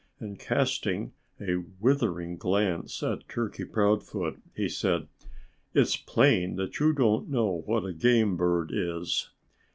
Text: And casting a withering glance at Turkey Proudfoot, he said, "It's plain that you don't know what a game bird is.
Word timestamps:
And 0.19 0.39
casting 0.39 1.13
a 1.39 1.57
withering 1.79 2.35
glance 2.37 3.03
at 3.03 3.29
Turkey 3.29 3.65
Proudfoot, 3.65 4.39
he 4.55 4.67
said, 4.67 5.07
"It's 5.75 5.95
plain 5.95 6.55
that 6.55 6.79
you 6.79 6.91
don't 6.91 7.29
know 7.29 7.61
what 7.67 7.85
a 7.85 7.93
game 7.93 8.35
bird 8.35 8.71
is. 8.73 9.29